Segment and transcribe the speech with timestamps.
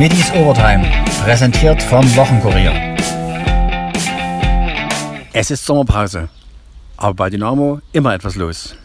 [0.00, 0.82] Middies Overtime,
[1.22, 2.72] präsentiert vom Wochenkurier.
[5.34, 6.30] Es ist Sommerpause,
[6.96, 8.76] aber bei Dynamo immer etwas los.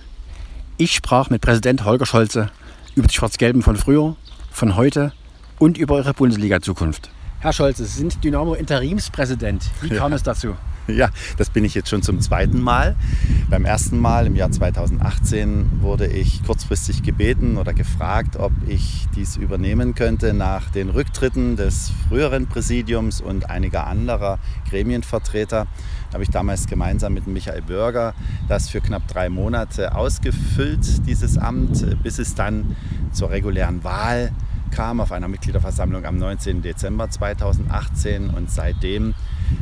[0.75, 2.49] Ich sprach mit Präsident Holger Scholze
[2.95, 4.17] über die Schwarz-Gelben von früher,
[4.51, 5.13] von heute
[5.57, 7.09] und über ihre Bundesliga-Zukunft.
[7.39, 9.63] Herr Scholze, Sie sind Dynamo-Interimspräsident.
[9.79, 10.17] Wie kam ja.
[10.17, 10.55] es dazu?
[10.95, 12.95] Ja, das bin ich jetzt schon zum zweiten Mal.
[13.49, 19.35] Beim ersten Mal im Jahr 2018 wurde ich kurzfristig gebeten oder gefragt, ob ich dies
[19.35, 24.37] übernehmen könnte nach den Rücktritten des früheren Präsidiums und einiger anderer
[24.69, 25.65] Gremienvertreter.
[26.09, 28.13] Da habe ich damals gemeinsam mit Michael Bürger
[28.47, 32.75] das für knapp drei Monate ausgefüllt, dieses Amt, bis es dann
[33.11, 34.31] zur regulären Wahl
[34.71, 36.61] kam auf einer Mitgliederversammlung am 19.
[36.61, 39.13] Dezember 2018 und seitdem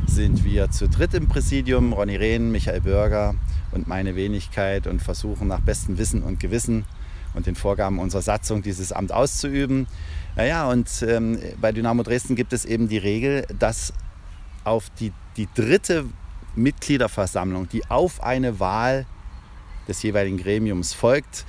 [0.08, 3.36] sind wir zu dritt im Präsidium, Ronny Rehn, Michael Bürger
[3.72, 6.86] und meine Wenigkeit und versuchen nach bestem Wissen und Gewissen
[7.34, 9.88] und den Vorgaben unserer Satzung dieses Amt auszuüben.
[10.36, 13.94] Naja, und ähm, bei Dynamo Dresden gibt es eben die Regel, dass
[14.64, 16.06] auf die, die dritte
[16.56, 19.06] Mitgliederversammlung, die auf eine Wahl
[19.88, 21.46] des jeweiligen Gremiums folgt,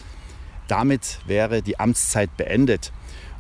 [0.69, 2.93] damit wäre die Amtszeit beendet.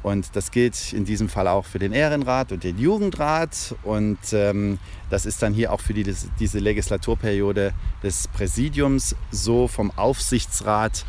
[0.05, 3.74] Und das gilt in diesem Fall auch für den Ehrenrat und den Jugendrat.
[3.83, 6.05] Und ähm, das ist dann hier auch für die,
[6.38, 11.06] diese Legislaturperiode des Präsidiums so vom Aufsichtsrat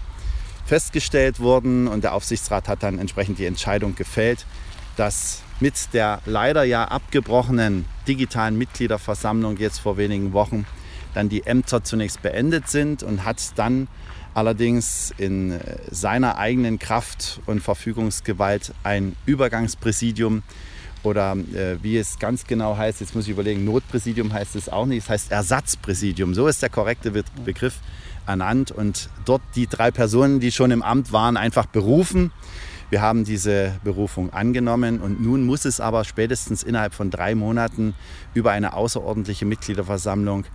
[0.66, 1.90] festgestellt worden.
[1.90, 4.46] Und der Aufsichtsrat hat dann entsprechend die Entscheidung gefällt,
[4.96, 10.66] dass mit der leider ja abgebrochenen digitalen Mitgliederversammlung jetzt vor wenigen Wochen
[11.14, 13.90] dann die Ämter zunächst beendet sind und hat dann
[14.36, 20.44] allerdings in äh, seiner eigenen Kraft und Verfügungsgewalt ein Übergangspräsidium
[21.04, 24.86] oder äh, wie es ganz genau heißt, jetzt muss ich überlegen, Notpräsidium heißt es auch
[24.86, 27.80] nicht, es heißt Ersatzpräsidium, so ist der korrekte Begriff
[28.28, 28.72] ernannt.
[28.72, 32.32] Und dort die drei Personen, die schon im Amt waren, einfach berufen.
[32.90, 35.00] Wir haben diese Berufung angenommen.
[35.00, 37.94] Und nun muss es aber spätestens innerhalb von drei Monaten
[38.34, 40.46] über eine außerordentliche Mitgliederversammlung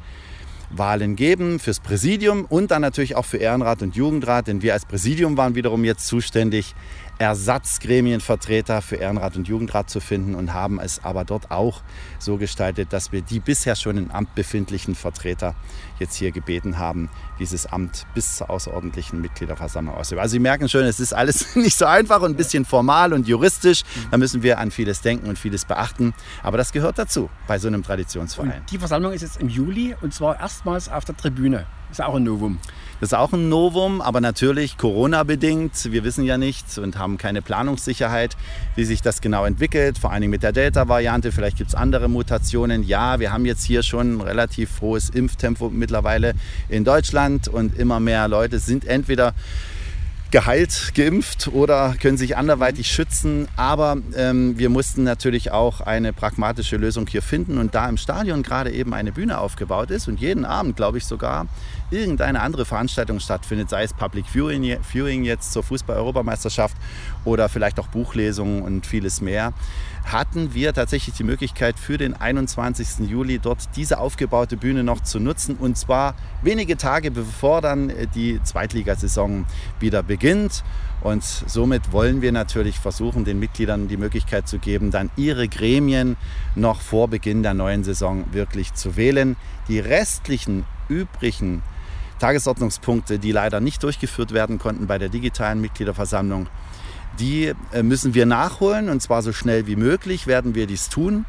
[0.71, 4.87] Wahlen geben fürs Präsidium und dann natürlich auch für Ehrenrat und Jugendrat, denn wir als
[4.87, 6.75] Präsidium waren wiederum jetzt zuständig,
[7.21, 11.83] Ersatzgremienvertreter für Ehrenrat und Jugendrat zu finden und haben es aber dort auch
[12.19, 15.55] so gestaltet, dass wir die bisher schon im Amt befindlichen Vertreter
[15.99, 20.23] jetzt hier gebeten haben, dieses Amt bis zur außerordentlichen Mitgliederversammlung auszuüben.
[20.23, 23.29] Also Sie merken schon, es ist alles nicht so einfach und ein bisschen formal und
[23.29, 23.83] juristisch.
[24.11, 26.15] Da müssen wir an vieles denken und vieles beachten.
[26.43, 28.61] Aber das gehört dazu bei so einem Traditionsverein.
[28.61, 31.67] Und die Versammlung ist jetzt im Juli und zwar erstmals auf der Tribüne.
[31.91, 32.59] Ist auch ein Novum.
[33.01, 35.91] Das ist auch ein Novum, aber natürlich Corona-bedingt.
[35.91, 38.37] Wir wissen ja nicht und haben keine Planungssicherheit,
[38.77, 39.97] wie sich das genau entwickelt.
[39.97, 41.33] Vor allem mit der Delta-Variante.
[41.33, 42.83] Vielleicht gibt es andere Mutationen.
[42.83, 46.35] Ja, wir haben jetzt hier schon ein relativ hohes Impftempo mittlerweile
[46.69, 49.33] in Deutschland und immer mehr Leute sind entweder
[50.31, 53.49] geheilt, geimpft oder können sich anderweitig schützen.
[53.57, 57.59] Aber ähm, wir mussten natürlich auch eine pragmatische Lösung hier finden.
[57.59, 61.05] Und da im Stadion gerade eben eine Bühne aufgebaut ist und jeden Abend, glaube ich,
[61.05, 61.47] sogar
[61.91, 66.77] irgendeine andere Veranstaltung stattfindet, sei es Public Viewing, Viewing jetzt zur Fußball-Europameisterschaft
[67.25, 69.53] oder vielleicht auch Buchlesungen und vieles mehr,
[70.05, 73.09] hatten wir tatsächlich die Möglichkeit für den 21.
[73.09, 78.41] Juli dort diese aufgebaute Bühne noch zu nutzen und zwar wenige Tage bevor dann die
[78.43, 79.47] Zweitligasaison
[79.79, 80.65] wieder beginnt.
[81.03, 86.17] Und somit wollen wir natürlich versuchen, den Mitgliedern die Möglichkeit zu geben, dann ihre Gremien
[86.55, 89.37] noch vor Beginn der neuen Saison wirklich zu wählen.
[89.69, 91.63] Die restlichen übrigen
[92.19, 96.49] Tagesordnungspunkte, die leider nicht durchgeführt werden konnten bei der digitalen Mitgliederversammlung,
[97.19, 101.27] die äh, müssen wir nachholen und zwar so schnell wie möglich werden wir dies tun.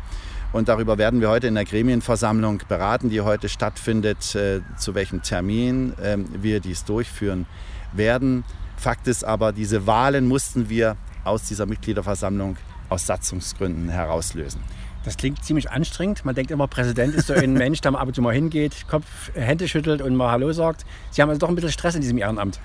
[0.53, 5.21] Und darüber werden wir heute in der Gremienversammlung beraten, die heute stattfindet, äh, zu welchem
[5.21, 7.45] Termin ähm, wir dies durchführen
[7.93, 8.43] werden.
[8.75, 12.57] Fakt ist aber, diese Wahlen mussten wir aus dieser Mitgliederversammlung
[12.89, 14.61] aus Satzungsgründen herauslösen.
[15.03, 16.25] Das klingt ziemlich anstrengend.
[16.25, 19.05] Man denkt immer, Präsident ist so ein Mensch, der ab und zu mal hingeht, Kopf,
[19.33, 20.85] Hände schüttelt und mal Hallo sagt.
[21.09, 22.59] Sie haben also doch ein bisschen Stress in diesem Ehrenamt.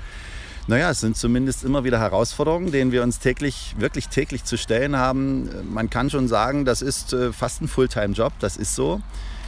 [0.68, 4.96] Naja, es sind zumindest immer wieder Herausforderungen, denen wir uns täglich, wirklich täglich zu stellen
[4.96, 5.48] haben.
[5.72, 9.00] Man kann schon sagen, das ist äh, fast ein Fulltime-Job, das ist so.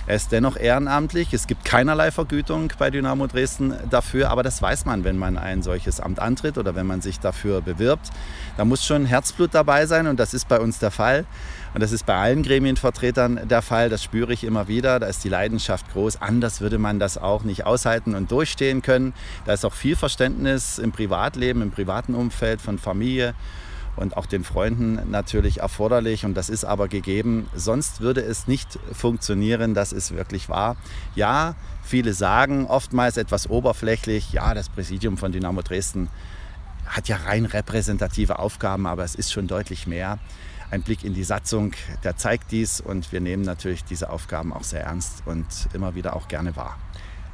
[0.09, 1.35] Er ist dennoch ehrenamtlich.
[1.35, 5.63] Es gibt keinerlei Vergütung bei Dynamo Dresden dafür, aber das weiß man, wenn man ein
[5.63, 8.09] solches Amt antritt oder wenn man sich dafür bewirbt.
[8.57, 11.27] Da muss schon Herzblut dabei sein und das ist bei uns der Fall.
[11.75, 13.91] Und das ist bei allen Gremienvertretern der Fall.
[13.91, 14.99] Das spüre ich immer wieder.
[14.99, 16.23] Da ist die Leidenschaft groß.
[16.23, 19.13] Anders würde man das auch nicht aushalten und durchstehen können.
[19.45, 23.35] Da ist auch viel Verständnis im Privatleben, im privaten Umfeld von Familie
[23.99, 27.49] und auch den Freunden natürlich erforderlich und das ist aber gegeben.
[27.55, 30.77] Sonst würde es nicht funktionieren, das ist wirklich wahr.
[31.15, 36.09] Ja, viele sagen oftmals etwas oberflächlich, ja, das Präsidium von Dynamo Dresden
[36.87, 40.19] hat ja rein repräsentative Aufgaben, aber es ist schon deutlich mehr.
[40.71, 41.73] ein Blick in die Satzung,
[42.05, 46.15] der zeigt dies und wir nehmen natürlich diese Aufgaben auch sehr ernst und immer wieder
[46.15, 46.79] auch gerne wahr.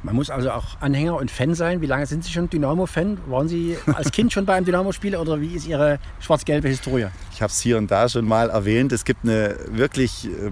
[0.05, 1.81] Man muss also auch Anhänger und Fan sein.
[1.81, 3.17] Wie lange sind Sie schon Dynamo-Fan?
[3.25, 7.07] Waren Sie als Kind schon bei einem Dynamo-Spiel oder wie ist Ihre schwarz-gelbe Historie?
[7.33, 8.91] Ich habe es hier und da schon mal erwähnt.
[8.91, 10.51] Es gibt eine wirklich äh,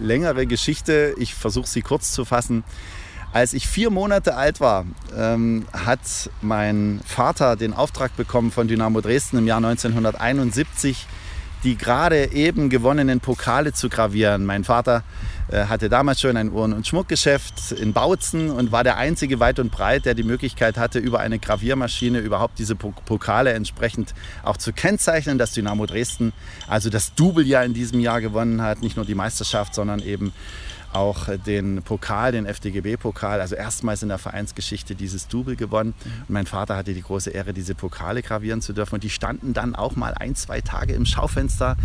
[0.00, 1.14] längere Geschichte.
[1.18, 2.64] Ich versuche sie kurz zu fassen.
[3.34, 9.02] Als ich vier Monate alt war, ähm, hat mein Vater den Auftrag bekommen von Dynamo
[9.02, 11.06] Dresden im Jahr 1971
[11.64, 14.44] die gerade eben gewonnenen Pokale zu gravieren.
[14.46, 15.02] Mein Vater
[15.52, 19.70] hatte damals schon ein Uhren- und Schmuckgeschäft in Bautzen und war der einzige weit und
[19.70, 25.38] breit, der die Möglichkeit hatte, über eine Graviermaschine überhaupt diese Pokale entsprechend auch zu kennzeichnen,
[25.38, 26.32] dass Dynamo Dresden.
[26.68, 30.32] Also das Double ja in diesem Jahr gewonnen hat, nicht nur die Meisterschaft, sondern eben
[30.92, 35.94] auch den Pokal, den FDGB-Pokal, also erstmals in der Vereinsgeschichte dieses Double gewonnen.
[36.28, 38.96] Und mein Vater hatte die große Ehre, diese Pokale gravieren zu dürfen.
[38.96, 41.76] Und die standen dann auch mal ein, zwei Tage im Schaufenster.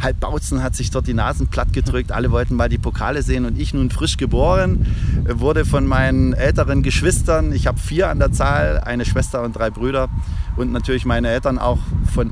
[0.00, 2.12] Halb Bautzen hat sich dort die Nasen platt gedrückt.
[2.12, 3.44] Alle wollten mal die Pokale sehen.
[3.44, 4.86] Und ich, nun frisch geboren,
[5.28, 9.70] wurde von meinen älteren Geschwistern, ich habe vier an der Zahl, eine Schwester und drei
[9.70, 10.08] Brüder
[10.56, 11.78] und natürlich meine Eltern auch
[12.12, 12.30] von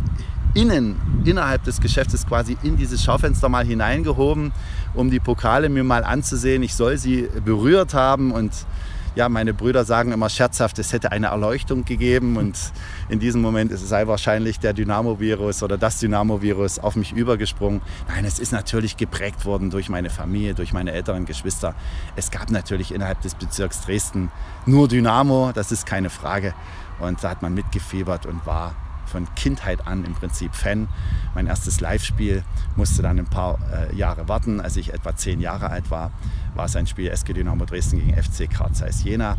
[0.55, 4.53] innen, innerhalb des Geschäftes quasi in dieses Schaufenster mal hineingehoben,
[4.95, 6.63] um die Pokale mir mal anzusehen.
[6.63, 8.53] Ich soll sie berührt haben und
[9.17, 12.57] ja, meine Brüder sagen immer scherzhaft, es hätte eine Erleuchtung gegeben und
[13.09, 17.83] in diesem Moment sei wahrscheinlich der Dynamo-Virus oder das Dynamo-Virus auf mich übergesprungen.
[18.09, 21.75] Nein, es ist natürlich geprägt worden durch meine Familie, durch meine älteren Geschwister.
[22.15, 24.31] Es gab natürlich innerhalb des Bezirks Dresden
[24.65, 26.55] nur Dynamo, das ist keine Frage.
[27.01, 28.75] Und da hat man mitgefiebert und war
[29.11, 30.89] von Kindheit an im Prinzip Fan.
[31.35, 32.43] Mein erstes Live-Spiel
[32.77, 34.61] musste dann ein paar äh, Jahre warten.
[34.61, 36.13] Als ich etwa zehn Jahre alt war,
[36.55, 38.71] war es ein Spiel SG Dynamo Dresden gegen FC Karl
[39.03, 39.37] Jena.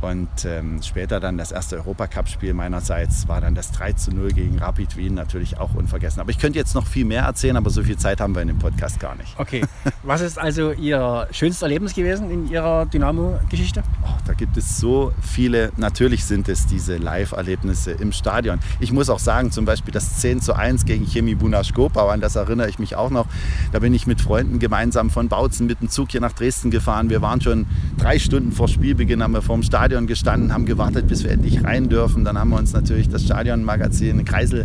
[0.00, 4.58] Und ähm, später dann das erste Europacup-Spiel meinerseits war dann das 3 zu 0 gegen
[4.58, 6.20] Rapid Wien natürlich auch unvergessen.
[6.20, 8.48] Aber ich könnte jetzt noch viel mehr erzählen, aber so viel Zeit haben wir in
[8.48, 9.38] dem Podcast gar nicht.
[9.38, 9.62] Okay.
[10.02, 13.82] Was ist also Ihr schönstes Erlebnis gewesen in Ihrer Dynamo-Geschichte?
[14.02, 15.70] Oh, da gibt es so viele.
[15.76, 18.58] Natürlich sind es diese Live-Erlebnisse im Stadion.
[18.80, 22.36] Ich muss auch sagen, zum Beispiel das 10 zu 1 gegen Chemie Bunaschkopau, an das
[22.36, 23.26] erinnere ich mich auch noch.
[23.72, 27.10] Da bin ich mit Freunden gemeinsam von Bautzen mit dem Zug hier nach Dresden gefahren.
[27.10, 27.66] Wir waren schon
[27.98, 31.32] drei Stunden vor Spielbeginn, haben wir vor dem Stadion Stadion gestanden, haben gewartet, bis wir
[31.32, 32.24] endlich rein dürfen.
[32.24, 34.64] Dann haben wir uns natürlich das Stadionmagazin Kreisel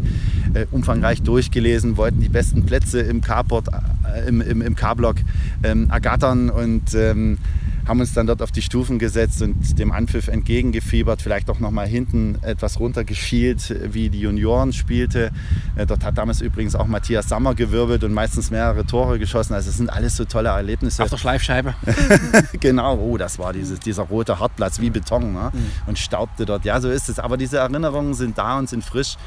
[0.54, 5.16] äh, umfangreich durchgelesen, wollten die besten Plätze im Carport, äh, im, im, im K-Block
[5.64, 7.40] ähm, ergattern und ähm,
[7.88, 11.72] haben uns dann dort auf die Stufen gesetzt und dem Anpfiff entgegengefiebert, vielleicht auch noch
[11.72, 15.32] mal hinten etwas runtergeschielt, wie die Junioren spielte.
[15.76, 19.54] Äh, dort hat damals übrigens auch Matthias Sammer gewirbelt und meistens mehrere Tore geschossen.
[19.54, 21.04] Also es sind alles so tolle Erlebnisse.
[21.04, 21.76] Auf der Schleifscheibe.
[22.60, 25.52] genau, oh, das war dieses, dieser rote Hartplatz wie Beton ne?
[25.54, 25.72] mhm.
[25.88, 26.66] und staubte dort.
[26.66, 27.20] Ja, so ist es.
[27.20, 29.18] Aber diese Erinnerungen sind da und sind frisch.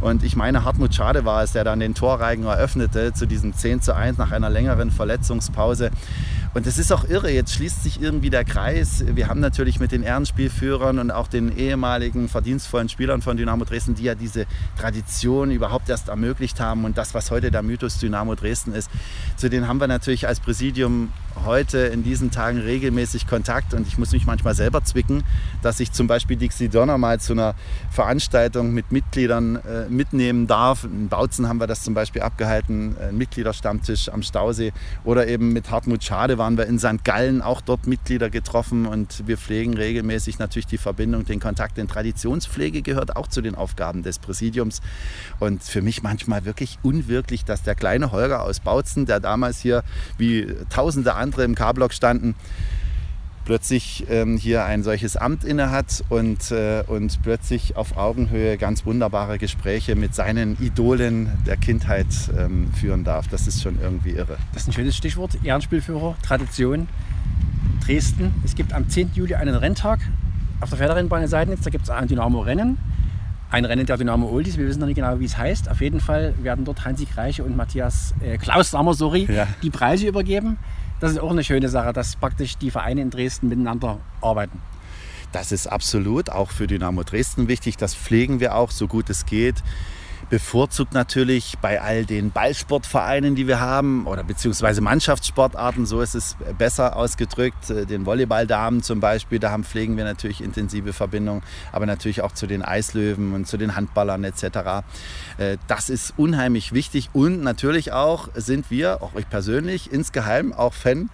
[0.00, 3.80] Und ich meine, Hartmut Schade war es, der dann den Torreigen eröffnete zu diesem 10
[3.80, 5.90] zu 1 nach einer längeren Verletzungspause.
[6.54, 9.04] Und es ist auch irre, jetzt schließt sich irgendwie der Kreis.
[9.06, 13.94] Wir haben natürlich mit den Ehrenspielführern und auch den ehemaligen verdienstvollen Spielern von Dynamo Dresden,
[13.94, 14.46] die ja diese
[14.78, 18.90] Tradition überhaupt erst ermöglicht haben und das, was heute der Mythos Dynamo Dresden ist,
[19.36, 21.10] zu denen haben wir natürlich als Präsidium
[21.44, 25.22] heute in diesen Tagen regelmäßig Kontakt und ich muss mich manchmal selber zwicken,
[25.62, 27.54] dass ich zum Beispiel Dixie Donner mal zu einer
[27.90, 30.84] Veranstaltung mit Mitgliedern äh, mitnehmen darf.
[30.84, 34.72] In Bautzen haben wir das zum Beispiel abgehalten, ein Mitgliederstammtisch am Stausee
[35.04, 37.04] oder eben mit Hartmut Schade waren wir in St.
[37.04, 41.76] Gallen auch dort Mitglieder getroffen und wir pflegen regelmäßig natürlich die Verbindung, den Kontakt.
[41.76, 44.80] Denn Traditionspflege gehört auch zu den Aufgaben des Präsidiums
[45.38, 49.82] und für mich manchmal wirklich unwirklich, dass der kleine Holger aus Bautzen, der damals hier
[50.18, 52.34] wie tausende andere andere im K-Block standen,
[53.44, 59.38] plötzlich ähm, hier ein solches Amt innehat und, äh, und plötzlich auf Augenhöhe ganz wunderbare
[59.38, 62.06] Gespräche mit seinen Idolen der Kindheit
[62.36, 63.28] ähm, führen darf.
[63.28, 64.36] Das ist schon irgendwie irre.
[64.52, 65.38] Das ist ein schönes Stichwort.
[65.42, 66.88] Ehrenspielführer, Tradition.
[67.84, 68.34] Dresden.
[68.44, 69.12] Es gibt am 10.
[69.14, 70.00] Juli einen Renntag
[70.60, 71.60] auf der Pferderennbahn in Seidnitz.
[71.62, 72.78] Da gibt es ein Dynamo-Rennen.
[73.48, 74.58] Ein Rennen der Dynamo Oldies.
[74.58, 75.70] Wir wissen noch nicht genau, wie es heißt.
[75.70, 79.46] Auf jeden Fall werden dort Hansi Greiche und Matthias äh, Klaus Sammer sorry, ja.
[79.62, 80.58] die Preise übergeben
[81.00, 84.60] das ist auch eine schöne Sache, dass praktisch die Vereine in Dresden miteinander arbeiten.
[85.32, 87.76] Das ist absolut auch für Dynamo Dresden wichtig.
[87.76, 89.62] Das pflegen wir auch, so gut es geht
[90.30, 96.36] bevorzugt natürlich bei all den Ballsportvereinen, die wir haben, oder beziehungsweise Mannschaftssportarten, so ist es
[96.58, 101.42] besser ausgedrückt, äh, den Volleyballdamen zum Beispiel, da haben, pflegen wir natürlich intensive Verbindungen,
[101.72, 104.84] aber natürlich auch zu den Eislöwen und zu den Handballern etc.
[105.38, 110.74] Äh, das ist unheimlich wichtig und natürlich auch sind wir, auch ich persönlich, insgeheim auch
[110.74, 111.10] Fan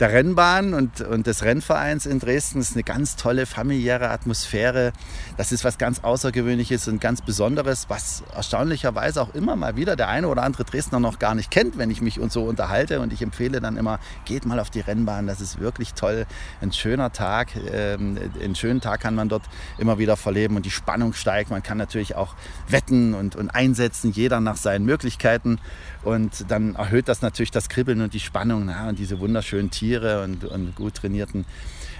[0.00, 2.60] der Rennbahn und, und des Rennvereins in Dresden.
[2.60, 4.92] Es ist eine ganz tolle familiäre Atmosphäre.
[5.36, 10.08] Das ist was ganz Außergewöhnliches und ganz Besonderes, was erstaunlicherweise auch immer mal wieder der
[10.08, 13.00] eine oder andere Dresdner noch gar nicht kennt, wenn ich mich und so unterhalte.
[13.00, 15.26] Und ich empfehle dann immer, geht mal auf die Rennbahn.
[15.26, 16.26] Das ist wirklich toll.
[16.60, 17.48] Ein schöner Tag.
[17.72, 19.42] Ähm, einen schönen Tag kann man dort
[19.78, 21.50] immer wieder verleben und die Spannung steigt.
[21.50, 22.36] Man kann natürlich auch
[22.68, 25.58] wetten und, und einsetzen, jeder nach seinen Möglichkeiten.
[26.04, 29.87] Und dann erhöht das natürlich das Kribbeln und die Spannung na, und diese wunderschönen Tiere
[29.96, 31.44] und, und gut trainierten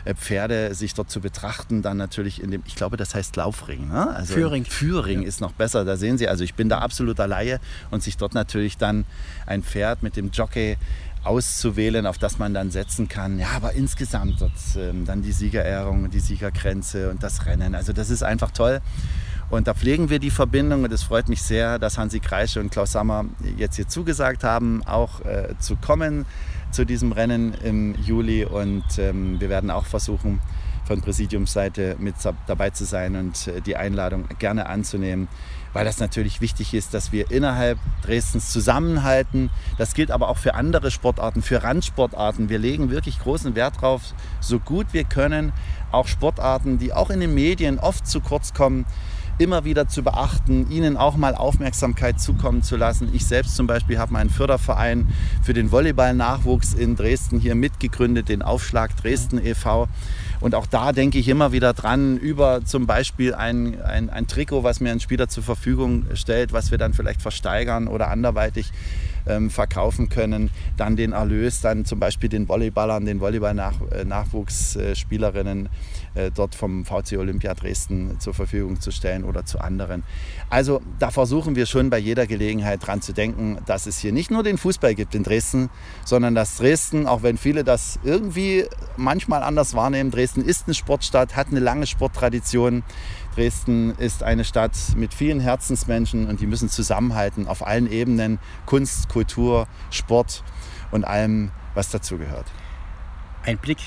[0.04, 3.88] äh, Pferde sich dort zu betrachten, dann natürlich in dem, ich glaube, das heißt Laufring.
[3.88, 4.14] Ne?
[4.14, 4.64] Also Führing.
[4.64, 5.28] Führing ja.
[5.28, 5.84] ist noch besser.
[5.84, 9.04] Da sehen Sie, also ich bin da absoluter Laie und sich dort natürlich dann
[9.46, 10.76] ein Pferd mit dem Jockey
[11.24, 13.38] auszuwählen, auf das man dann setzen kann.
[13.38, 17.74] Ja, aber insgesamt dort, ähm, dann die Siegerehrung, die Siegergrenze und das Rennen.
[17.74, 18.80] Also das ist einfach toll.
[19.50, 22.70] Und da pflegen wir die Verbindung und es freut mich sehr, dass Hansi Kreische und
[22.70, 23.24] Klaus Sammer
[23.56, 26.26] jetzt hier zugesagt haben, auch äh, zu kommen
[26.70, 28.44] zu diesem Rennen im Juli.
[28.44, 30.40] Und ähm, wir werden auch versuchen,
[30.88, 32.14] von Präsidiumsseite mit
[32.46, 35.28] dabei zu sein und äh, die Einladung gerne anzunehmen,
[35.74, 39.50] weil das natürlich wichtig ist, dass wir innerhalb Dresdens zusammenhalten.
[39.76, 42.48] Das gilt aber auch für andere Sportarten, für Randsportarten.
[42.48, 44.02] Wir legen wirklich großen Wert darauf,
[44.40, 45.52] so gut wir können,
[45.92, 48.86] auch Sportarten, die auch in den Medien oft zu kurz kommen,
[49.38, 53.08] immer wieder zu beachten, ihnen auch mal Aufmerksamkeit zukommen zu lassen.
[53.12, 55.08] Ich selbst zum Beispiel habe meinen Förderverein
[55.42, 59.88] für den Volleyball-Nachwuchs in Dresden hier mitgegründet, den Aufschlag Dresden e.V.
[60.40, 64.62] Und auch da denke ich immer wieder dran, über zum Beispiel ein, ein, ein Trikot,
[64.62, 68.70] was mir ein Spieler zur Verfügung stellt, was wir dann vielleicht versteigern oder anderweitig
[69.26, 75.68] ähm, verkaufen können, dann den Erlös dann zum Beispiel den Volleyballern, den Volleyball-Nachwuchsspielerinnen äh,
[76.34, 80.02] dort vom VC Olympia Dresden zur Verfügung zu stellen oder zu anderen.
[80.50, 84.30] Also da versuchen wir schon bei jeder Gelegenheit dran zu denken, dass es hier nicht
[84.30, 85.70] nur den Fußball gibt in Dresden,
[86.04, 88.64] sondern dass Dresden, auch wenn viele das irgendwie
[88.96, 92.82] manchmal anders wahrnehmen, Dresden ist eine Sportstadt, hat eine lange Sporttradition.
[93.34, 99.08] Dresden ist eine Stadt mit vielen Herzensmenschen und die müssen zusammenhalten auf allen Ebenen, Kunst,
[99.08, 100.42] Kultur, Sport
[100.90, 102.46] und allem, was dazugehört.
[103.44, 103.78] Ein Blick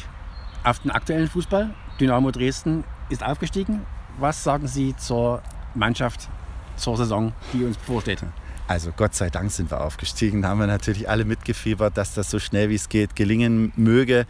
[0.63, 1.73] auf den aktuellen Fußball.
[2.01, 3.81] Dynamo Dresden ist aufgestiegen.
[4.17, 5.43] Was sagen Sie zur
[5.75, 6.29] Mannschaft,
[6.75, 8.23] zur Saison, die uns bevorsteht?
[8.67, 10.41] Also Gott sei Dank sind wir aufgestiegen.
[10.41, 14.25] Da haben wir natürlich alle mitgefiebert, dass das so schnell wie es geht gelingen möge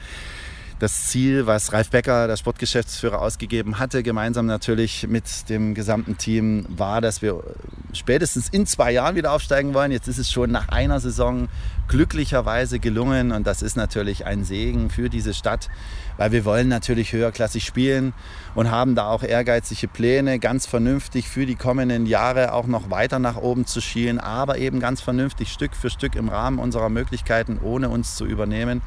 [0.82, 6.66] das Ziel, was Ralf Becker, der Sportgeschäftsführer, ausgegeben hatte, gemeinsam natürlich mit dem gesamten Team,
[6.70, 7.44] war, dass wir
[7.94, 9.92] spätestens in zwei Jahren wieder aufsteigen wollen.
[9.92, 11.50] Jetzt ist es schon nach einer Saison
[11.88, 15.70] glücklicherweise gelungen und das ist natürlich ein Segen für diese Stadt,
[16.18, 18.14] weil wir wollen natürlich höherklassig spielen
[18.56, 23.20] und haben da auch ehrgeizige Pläne, ganz vernünftig für die kommenden Jahre auch noch weiter
[23.20, 27.60] nach oben zu schielen, aber eben ganz vernünftig Stück für Stück im Rahmen unserer Möglichkeiten,
[27.62, 28.82] ohne uns zu übernehmen.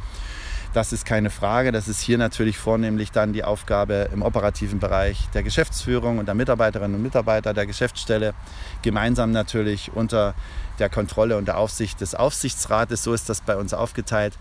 [0.74, 1.70] Das ist keine Frage.
[1.70, 6.34] Das ist hier natürlich vornehmlich dann die Aufgabe im operativen Bereich der Geschäftsführung und der
[6.34, 8.34] Mitarbeiterinnen und Mitarbeiter der Geschäftsstelle,
[8.82, 10.34] gemeinsam natürlich unter
[10.80, 13.04] der Kontrolle und der Aufsicht des Aufsichtsrates.
[13.04, 14.36] So ist das bei uns aufgeteilt.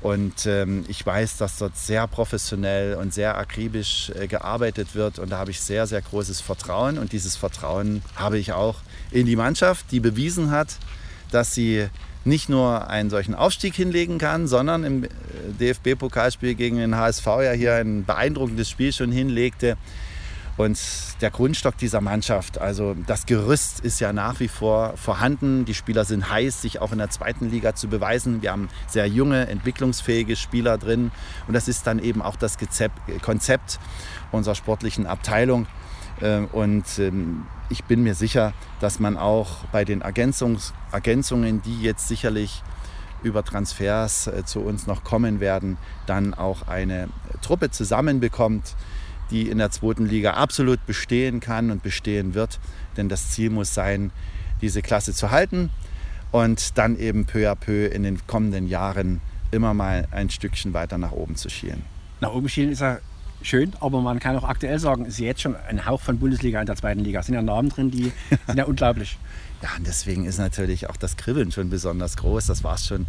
[0.00, 5.18] Und ähm, ich weiß, dass dort sehr professionell und sehr akribisch äh, gearbeitet wird.
[5.18, 6.96] Und da habe ich sehr, sehr großes Vertrauen.
[6.96, 8.76] Und dieses Vertrauen habe ich auch
[9.10, 10.78] in die Mannschaft, die bewiesen hat,
[11.30, 11.88] dass sie
[12.24, 15.08] nicht nur einen solchen Aufstieg hinlegen kann, sondern im äh,
[15.60, 19.76] DFB-Pokalspiel gegen den HSV ja hier ein beeindruckendes Spiel schon hinlegte.
[20.58, 20.76] Und
[21.20, 25.64] der Grundstock dieser Mannschaft, also das Gerüst ist ja nach wie vor vorhanden.
[25.64, 28.42] Die Spieler sind heiß, sich auch in der zweiten Liga zu beweisen.
[28.42, 31.12] Wir haben sehr junge, entwicklungsfähige Spieler drin.
[31.46, 32.58] Und das ist dann eben auch das
[33.22, 33.78] Konzept
[34.32, 35.68] unserer sportlichen Abteilung.
[36.22, 41.82] Ähm, und ähm, ich bin mir sicher, dass man auch bei den Ergänzungs Ergänzungen, die
[41.82, 42.62] jetzt sicherlich
[43.22, 47.08] über Transfers äh, zu uns noch kommen werden, dann auch eine
[47.42, 48.74] Truppe zusammenbekommt,
[49.30, 52.58] die in der zweiten Liga absolut bestehen kann und bestehen wird.
[52.96, 54.10] Denn das Ziel muss sein,
[54.60, 55.70] diese Klasse zu halten
[56.32, 59.20] und dann eben peu à peu in den kommenden Jahren
[59.50, 61.82] immer mal ein Stückchen weiter nach oben zu schielen.
[62.20, 62.98] Nach oben schielen ist ja
[63.42, 66.60] schön, aber man kann auch aktuell sagen, es ist jetzt schon ein Hauch von Bundesliga
[66.60, 67.20] in der zweiten Liga.
[67.20, 68.12] Es sind ja Namen drin, die
[68.46, 69.18] sind ja unglaublich.
[69.62, 72.46] Ja, und deswegen ist natürlich auch das Kribbeln schon besonders groß.
[72.46, 73.06] Das war es schon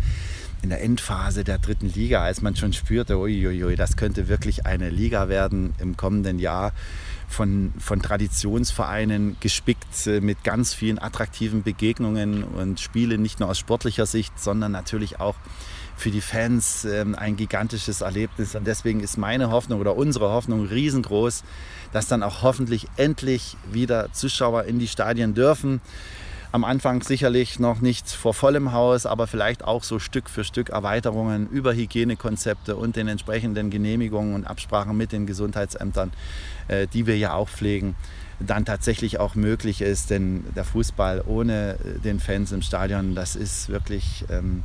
[0.62, 4.90] in der Endphase der dritten Liga, als man schon spürte, uiuiui, das könnte wirklich eine
[4.90, 6.74] Liga werden im kommenden Jahr
[7.30, 13.60] von, von Traditionsvereinen gespickt äh, mit ganz vielen attraktiven Begegnungen und Spielen, nicht nur aus
[13.60, 15.36] sportlicher Sicht, sondern natürlich auch
[16.00, 18.56] für die Fans ähm, ein gigantisches Erlebnis.
[18.56, 21.44] Und deswegen ist meine Hoffnung oder unsere Hoffnung riesengroß,
[21.92, 25.82] dass dann auch hoffentlich endlich wieder Zuschauer in die Stadien dürfen.
[26.52, 30.70] am Anfang sicherlich noch nicht vor vollem Haus, aber vielleicht auch so Stück für Stück
[30.70, 36.12] Erweiterungen über Hygienekonzepte und den entsprechenden Genehmigungen und Absprachen mit den Gesundheitsämtern,
[36.70, 37.96] äh, die wir ja auch pflegen,
[38.40, 40.10] dann tatsächlich auch möglich ist.
[40.10, 44.24] Denn der Fußball ohne äh, den Fans im Stadion, das ist wirklich...
[44.30, 44.64] Ähm,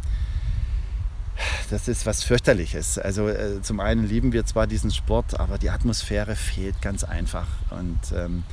[1.70, 2.98] das ist was fürchterliches.
[2.98, 7.46] Also äh, zum einen lieben wir zwar diesen Sport, aber die Atmosphäre fehlt ganz einfach.
[7.70, 8.44] Und ähm,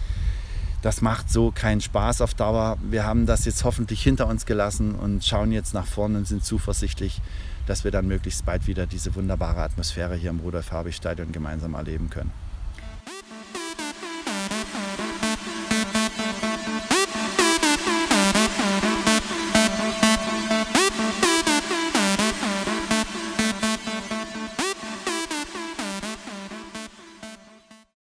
[0.82, 2.78] das macht so keinen Spaß auf Dauer.
[2.82, 6.44] Wir haben das jetzt hoffentlich hinter uns gelassen und schauen jetzt nach vorne und sind
[6.44, 7.22] zuversichtlich,
[7.68, 12.32] dass wir dann möglichst bald wieder diese wunderbare Atmosphäre hier im Rudolf-Habich-Stadion gemeinsam erleben können.